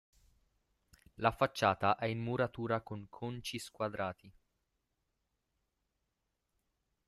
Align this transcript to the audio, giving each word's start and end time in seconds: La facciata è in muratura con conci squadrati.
La 1.17 1.29
facciata 1.29 1.95
è 1.95 2.05
in 2.07 2.23
muratura 2.23 2.81
con 2.81 3.05
conci 3.07 3.59
squadrati. 3.59 4.33